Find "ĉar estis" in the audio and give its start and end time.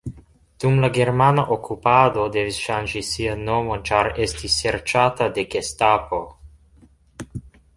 3.91-4.57